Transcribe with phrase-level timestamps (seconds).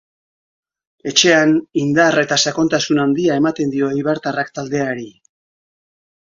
[1.11, 5.09] Etxean indar eta sakontasun handia ematen dio eibartarrak taldeari.